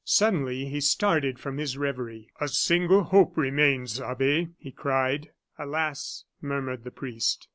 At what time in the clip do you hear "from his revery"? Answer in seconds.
1.37-2.31